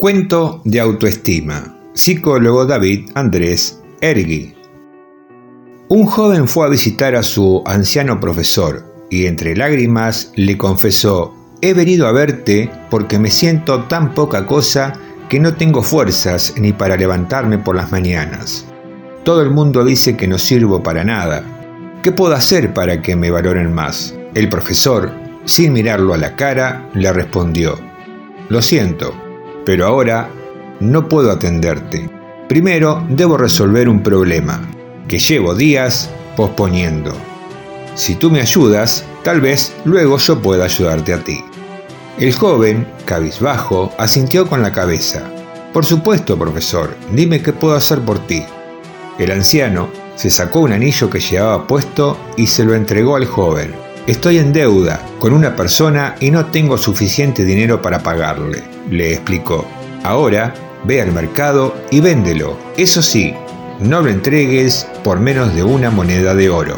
[0.00, 1.76] Cuento de autoestima.
[1.92, 4.54] Psicólogo David Andrés Ergui.
[5.90, 11.74] Un joven fue a visitar a su anciano profesor y entre lágrimas le confesó, he
[11.74, 14.94] venido a verte porque me siento tan poca cosa
[15.28, 18.64] que no tengo fuerzas ni para levantarme por las mañanas.
[19.22, 21.44] Todo el mundo dice que no sirvo para nada.
[22.02, 24.14] ¿Qué puedo hacer para que me valoren más?
[24.34, 25.12] El profesor,
[25.44, 27.78] sin mirarlo a la cara, le respondió,
[28.48, 29.14] Lo siento,
[29.64, 30.28] pero ahora
[30.80, 32.08] no puedo atenderte.
[32.48, 34.60] Primero debo resolver un problema
[35.06, 37.12] que llevo días posponiendo.
[37.94, 41.44] Si tú me ayudas, tal vez luego yo pueda ayudarte a ti.
[42.18, 45.22] El joven, cabizbajo, asintió con la cabeza.
[45.72, 48.44] Por supuesto, profesor, dime qué puedo hacer por ti.
[49.18, 53.74] El anciano se sacó un anillo que llevaba puesto y se lo entregó al joven.
[54.10, 59.64] Estoy en deuda con una persona y no tengo suficiente dinero para pagarle, le explicó.
[60.02, 62.58] Ahora ve al mercado y véndelo.
[62.76, 63.32] Eso sí,
[63.78, 66.76] no lo entregues por menos de una moneda de oro.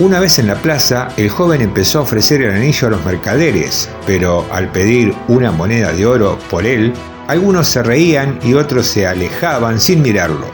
[0.00, 3.88] Una vez en la plaza, el joven empezó a ofrecer el anillo a los mercaderes,
[4.08, 6.92] pero al pedir una moneda de oro por él,
[7.28, 10.50] algunos se reían y otros se alejaban sin mirarlo.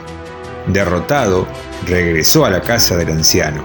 [0.67, 1.47] Derrotado,
[1.87, 3.63] regresó a la casa del anciano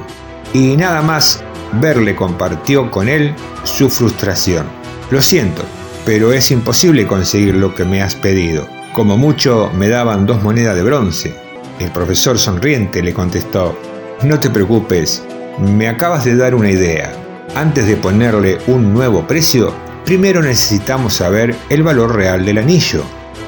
[0.53, 1.43] y nada más
[1.75, 4.67] verle compartió con él su frustración.
[5.11, 5.63] Lo siento,
[6.05, 8.67] pero es imposible conseguir lo que me has pedido.
[8.93, 11.37] Como mucho me daban dos monedas de bronce.
[11.79, 13.79] El profesor sonriente le contestó,
[14.23, 15.23] no te preocupes,
[15.59, 17.13] me acabas de dar una idea.
[17.55, 19.73] Antes de ponerle un nuevo precio,
[20.05, 23.03] primero necesitamos saber el valor real del anillo.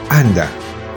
[0.08, 0.48] Anda,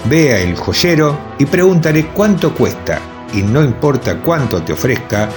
[0.06, 3.00] ve el joyero y pregúntale cuánto cuesta.
[3.34, 5.30] Y no importa cuánto te ofrezca,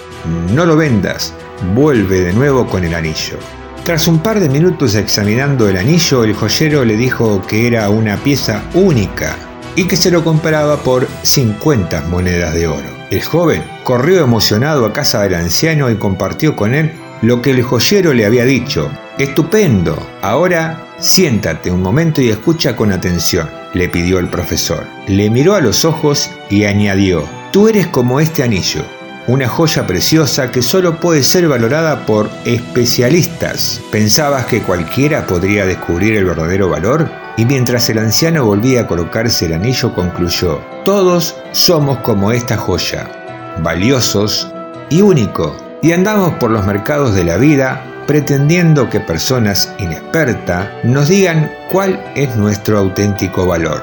[0.53, 1.33] no lo vendas,
[1.75, 3.39] vuelve de nuevo con el anillo.
[3.85, 8.17] Tras un par de minutos examinando el anillo, el joyero le dijo que era una
[8.17, 9.37] pieza única
[9.77, 12.97] y que se lo compraba por 50 monedas de oro.
[13.11, 16.93] El joven corrió emocionado a casa del anciano y compartió con él
[17.23, 18.91] lo que el joyero le había dicho.
[19.19, 19.97] Estupendo.
[20.21, 24.85] Ahora siéntate un momento y escucha con atención, le pidió el profesor.
[25.07, 28.85] Le miró a los ojos y añadió, tú eres como este anillo
[29.29, 33.81] una joya preciosa que solo puede ser valorada por especialistas.
[33.91, 37.11] ¿Pensabas que cualquiera podría descubrir el verdadero valor?
[37.37, 43.57] Y mientras el anciano volvía a colocarse el anillo, concluyó, todos somos como esta joya,
[43.63, 44.51] valiosos
[44.89, 45.57] y único.
[45.83, 52.01] Y andamos por los mercados de la vida pretendiendo que personas inexpertas nos digan cuál
[52.15, 53.83] es nuestro auténtico valor.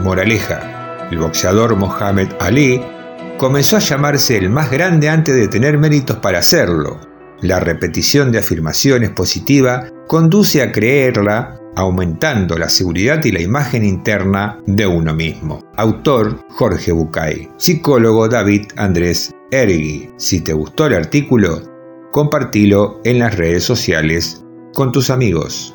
[0.00, 2.82] Moraleja, el boxeador Mohamed Ali
[3.40, 7.00] comenzó a llamarse el más grande antes de tener méritos para hacerlo.
[7.40, 14.60] La repetición de afirmaciones positivas conduce a creerla, aumentando la seguridad y la imagen interna
[14.66, 15.64] de uno mismo.
[15.78, 17.48] Autor Jorge Bucay.
[17.56, 20.10] Psicólogo David Andrés Ergui.
[20.18, 21.62] Si te gustó el artículo,
[22.12, 25.74] compartilo en las redes sociales con tus amigos.